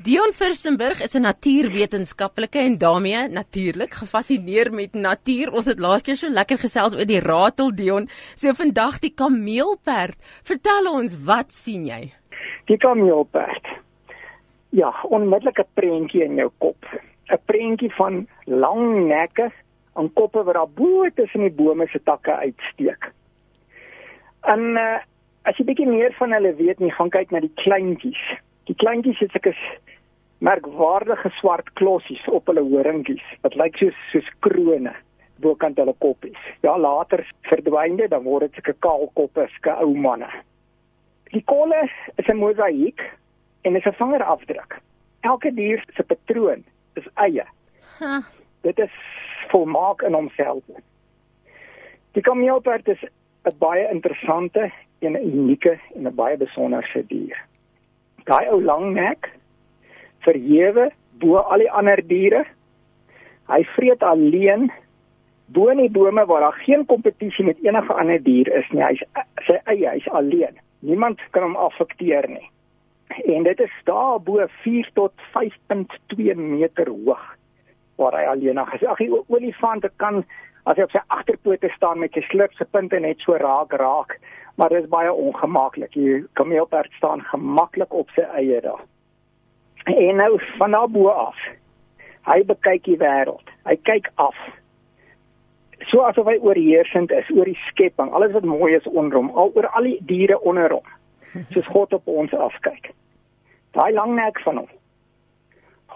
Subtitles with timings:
[0.00, 5.52] Dion Furstenburg is 'n natuurwetenskaplike en daarmee natuurlik gefassineer met natuur.
[5.52, 8.08] Ons het laas keer so lekker gesels oor die ratel Dion.
[8.34, 10.16] So vandag die kameelperd.
[10.42, 12.12] Vertel ons, wat sien jy?
[12.64, 13.66] Die kameelperd.
[14.70, 16.86] Ja, onmiddellike prentjie in jou kop.
[17.28, 19.52] 'n Prentjie van lang nekke
[19.96, 23.12] en koppe wat daar bo tussen die bome se takke uitsteek.
[24.42, 24.98] En uh,
[25.42, 28.40] as jy bietjie meer van hulle weet, nie gaan kyk na die kleintjies.
[28.64, 29.54] Die kleintjies het sulke
[30.40, 34.94] merkwaardige swart klossies op hulle horingkies wat lyk soos soos krone
[35.40, 36.40] bokant hulle koppies.
[36.64, 40.28] Ja, later verdwyn dit, dan word dit sulke kaalkoppe, sulke ou manne.
[41.32, 43.00] Die kolle is 'n mosaïek
[43.64, 44.80] en is 'n vingerafdruk.
[45.20, 46.64] Elke dier se patroon
[46.96, 47.44] is eie.
[47.98, 48.24] Huh.
[48.62, 48.92] Dit is
[49.48, 50.64] volmaak in homself.
[52.12, 53.02] Die kameelperd is
[53.44, 57.36] 'n baie interessante en 'n unieke en 'n baie besonderse dier.
[58.24, 59.39] Daai ou lang nek
[60.26, 62.44] verhewe bo al die ander diere.
[63.50, 64.70] Hy vreet alleen
[65.50, 68.84] bo in die bome waar daar geen kompetisie met enige ander dier is nie.
[68.84, 69.02] Hy's
[69.48, 70.58] sy eie, hy's alleen.
[70.86, 72.46] Niemand kan hom affekteer nie.
[73.26, 77.24] En dit is daar bo 4 tot 5.2 meter hoog
[78.00, 78.86] waar hy alleen is.
[78.86, 80.22] Ag die olifant kan
[80.64, 84.16] as hy op sy agterpote staan met sy slip se punte net so raak raak,
[84.56, 85.92] maar dit is baie ongemaklik.
[85.96, 88.80] Die kameelperd staan gemaklik op sy eie daar.
[89.96, 91.36] En nou van daar bo af.
[92.28, 93.48] Hy bekyk die wêreld.
[93.66, 94.36] Hy kyk af.
[95.88, 99.52] So asof hy oorheersend is oor die skepping, alles wat mooi is onder hom, al
[99.56, 100.90] oor al die diere onder hom.
[101.54, 102.92] Soos God op ons afkyk.
[103.76, 104.70] Daai lang nek van hom.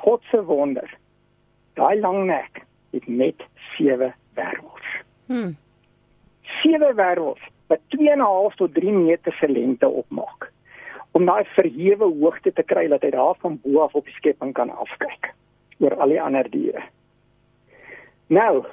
[0.05, 0.89] God se wonder.
[1.79, 2.63] Daai lang nek
[2.95, 4.91] het net sewe wêrelds.
[5.29, 5.55] Hm.
[6.63, 10.51] Sewe wêrelds wat 2.5 tot 3 meter se lengte opmaak
[11.15, 14.55] om daai verhewe hoogte te kry dat hy daar van bo af op die skepping
[14.57, 15.31] kan afkyk
[15.83, 16.83] oor al die ander diere.
[18.35, 18.65] Nou,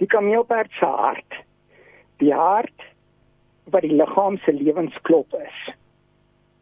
[0.00, 1.36] die kameelperd se hart.
[2.22, 2.86] Die hart
[3.72, 5.60] wat die liggaam se lewensklop is.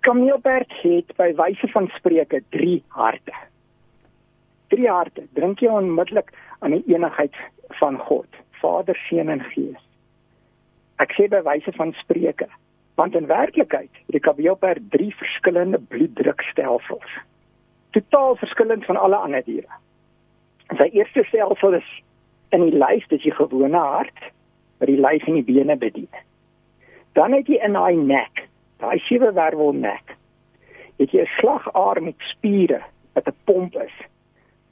[0.06, 3.34] Kameelperd het by wyse van spreuke 3 harte.
[4.74, 5.26] 3 harte.
[5.38, 7.34] Drink jy onmiddellik aan die eenigheid
[7.80, 9.82] van God, Vader, Seun en Gees.
[10.98, 12.48] Ek sê by wyse van spreuke
[12.98, 17.10] want in werklikheid het die kabeelperd drie verskillende bloeddrukstelsels.
[17.94, 19.70] Totaal verskillend van alle ander diere.
[20.74, 21.90] Sy eerste stelsel is
[22.50, 24.24] in die lyf dis die gewone hart
[24.80, 26.10] wat die lyf en die bene bedien.
[27.14, 28.42] Dan het jy in daai nek
[28.82, 30.16] daai sewe wervel nek
[30.98, 32.82] het jy 'n slagaar met spiere
[33.14, 33.96] wat 'n pomp is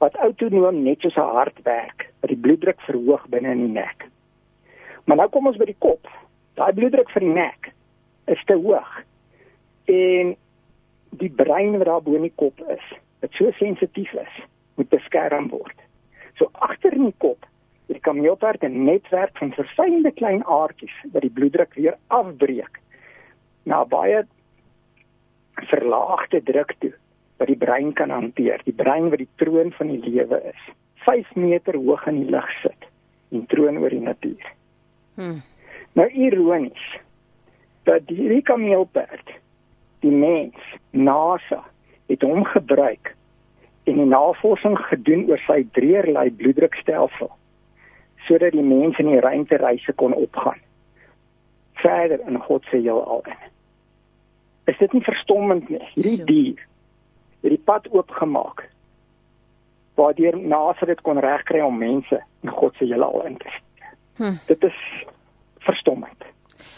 [0.03, 4.09] wat autonoom net soos 'n hart werk wat die bloeddruk verhoog binne in die nek.
[5.05, 6.07] Maar nou kom ons by die kop.
[6.55, 7.66] Daai bloeddruk vir die nek
[8.27, 8.93] is te hoog.
[9.87, 10.35] En
[11.17, 12.87] die brein wat daar bo in die kop is,
[13.23, 14.39] wat so sensitief is,
[14.75, 15.85] moet beskerm word.
[16.37, 17.45] So agter in die kop
[17.87, 22.79] het die kameelperd 'n netwerk van verfynde klein aardjies wat die bloeddruk weer afbreek
[23.63, 24.25] na baie
[25.53, 26.93] verlaagde druk toe
[27.37, 28.61] wat die brein kan hanteer.
[28.65, 30.61] Die brein wat die troon van die lewe is.
[31.05, 32.87] 5 meter hoog in die lug sit
[33.31, 34.53] en troon oor die natuur.
[35.15, 35.41] Hmm.
[35.93, 36.99] Nou ironies
[37.87, 39.31] dat die kameelperd
[40.03, 41.63] die mens NASA
[42.11, 43.13] het hom gebruik
[43.87, 47.31] en die navorsing gedoen oor sy dreerlei bloeddrukstelsel
[48.27, 50.59] sodat die mens in die ruimtereise kon opgaan
[51.77, 53.43] verder in God se heelal in.
[54.67, 55.83] Is dit nie verstommend nie?
[55.93, 56.63] Hierdie dier
[57.45, 58.65] het die pad oopgemaak
[59.97, 63.93] waardeur NASA dit kon regkry om mense in God se heelal in te stuur.
[64.17, 64.35] Hm.
[64.49, 64.81] Dit is.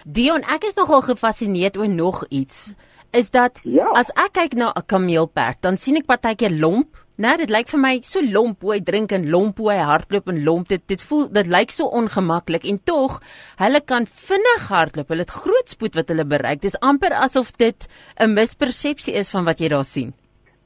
[0.05, 2.73] Dion, ek is nogal gefassineerd oor nog iets.
[3.11, 3.89] Is dat ja.
[3.97, 7.35] as ek kyk na 'n kameelperd, dan sien ek partykeer lomp, né?
[7.37, 10.43] Dit lyk vir my so lomp hoe hy drink en lomp hoe hy hardloop en
[10.43, 10.67] lomp.
[10.69, 13.19] Dit dit voel dit lyk so ongemaklik en tog,
[13.57, 15.09] hulle kan vinnig hardloop.
[15.09, 16.61] Hulle het groot spoed wat hulle bereik.
[16.61, 17.87] Dis amper asof dit
[18.19, 20.13] 'n mispersepsie is van wat jy daar sien.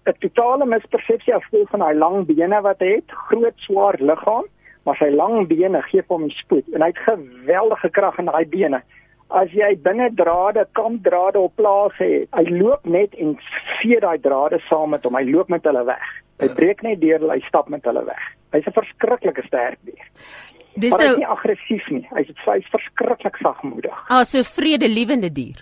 [0.06, 4.44] 'n Totale mispersepsie afgevolg van hy lang bene wat hy het, groot swaar liggaam,
[4.84, 8.84] maar sy lang bene gee hom spoed en hy het geweldige krag in daai bene
[9.34, 13.34] as jy binne drade, kampdrade op plaas het, hy loop net en
[13.80, 15.18] vee daai drade saam met hom.
[15.18, 16.06] Hy loop met hulle weg.
[16.41, 16.56] Hy ja.
[16.58, 18.24] breek net deur, hy stap met hulle weg.
[18.53, 20.06] Hy's 'n verskriklike sterk dier.
[20.78, 22.06] Dis nou hy is nie aggressief nie.
[22.14, 24.00] Hy's hy's verskriklik sagmoedig.
[24.09, 25.62] Ah, so vredelewende dier.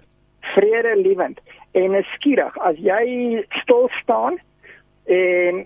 [0.55, 1.39] Vredelewend
[1.71, 2.57] en skierig.
[2.59, 4.39] As jy stil staan
[5.07, 5.65] en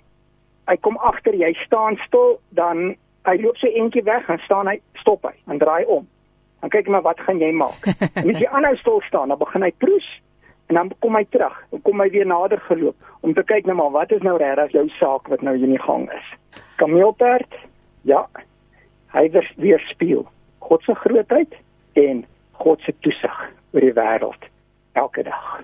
[0.69, 4.79] hy kom agter jy staan stil, dan hy loop so eentjie weg en staan hy
[5.01, 6.05] stop hy en draai om
[6.61, 7.89] dan kyk maar wat gaan jy maak.
[8.21, 10.07] En as jy aanhou stil staan, dan begin hy proes
[10.65, 13.77] En dan kom hy terug, dan kom hy weer nader geloop om te kyk nou
[13.77, 16.31] maar wat is nou regtig jou saak wat nou hier in die gang is.
[16.81, 17.57] Kameelperd,
[18.09, 18.23] ja.
[19.13, 19.27] Hy
[19.61, 20.25] weerspieël
[20.65, 21.53] God se grootheid
[22.01, 22.25] en
[22.57, 23.37] God se toesig
[23.75, 24.49] oor die wêreld
[24.95, 25.63] elke dag.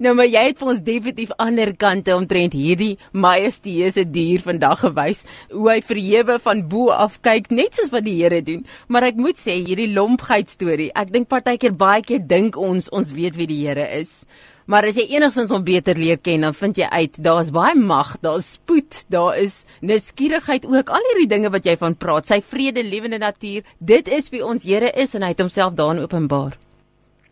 [0.00, 5.24] Nou maar jy het vir ons definitief ander kante omtrent hierdie majestueuse dier vandag gewys
[5.52, 8.64] hoe hy verhewe van bo af kyk net soos wat die Here doen.
[8.88, 13.12] Maar ek moet sê hierdie lompgeit storie, ek dink partykeer baie keer dink ons ons
[13.12, 14.22] weet wie die Here is.
[14.64, 18.14] Maar as jy enigstens hom beter leer ken, dan vind jy uit daar's baie mag,
[18.24, 20.88] daar's spoed, daar is nuuskierigheid ook.
[20.88, 24.64] Al hierdie dinge wat jy van praat, sy vrede, lewende natuur, dit is wie ons
[24.64, 26.56] Here is en hy het homself daarin openbaar.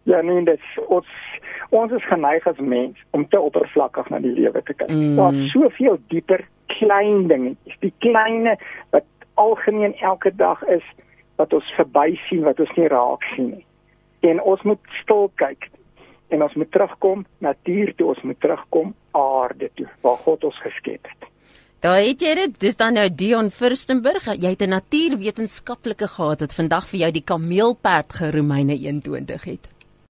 [0.02, 1.06] Ja, nee, dit ons
[1.70, 4.90] ons is geneig as mens om te oppervlakkig na die lewe te kyk.
[4.90, 5.16] Mm.
[5.16, 8.56] Daar's soveel dieper klein dingetjies, die kleine
[8.90, 9.06] wat
[9.40, 10.84] algemeen elke dag is
[11.40, 13.64] wat ons verby sien, wat ons nie raak sien nie.
[14.28, 15.70] En ons moet stil kyk
[16.32, 21.08] en ons moet terugkom natuur toe, ons moet terugkom aarde toe waar God ons geskep
[21.08, 21.28] het.
[21.82, 22.52] Daar het jy dit.
[22.62, 24.28] Dis dan nou Dion Furstenburg.
[24.38, 29.72] Jy het 'n natuurwetenskaplike gehad wat vandag vir jou die kameelperd geroemyne 21 het.